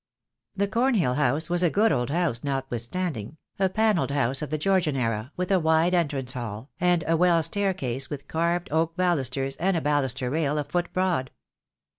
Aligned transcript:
The 0.55 0.67
Cornhill 0.67 1.13
house 1.13 1.47
was 1.47 1.61
a 1.61 1.69
good 1.69 1.91
old 1.91 2.09
house 2.09 2.43
notwithstanding, 2.43 3.37
a 3.59 3.69
panelled 3.69 4.09
house 4.09 4.41
of 4.41 4.49
the 4.49 4.57
Georgian 4.57 4.95
era, 4.95 5.31
with 5.37 5.51
a 5.51 5.59
wide 5.59 5.93
entrance 5.93 6.33
hall, 6.33 6.71
and 6.79 7.03
a 7.05 7.15
well 7.15 7.43
staircase 7.43 8.09
with 8.09 8.27
carved 8.27 8.67
oak 8.71 8.95
balusters 8.97 9.55
and 9.59 9.77
a 9.77 9.79
baluster 9.81 10.31
rail 10.31 10.53
a 10.53 10.63
THE 10.63 10.63
DAY 10.63 10.63
WILL 10.63 10.63
COME. 10.63 10.67
2$ 10.69 10.71
foot 10.71 10.93
broad. 10.93 11.31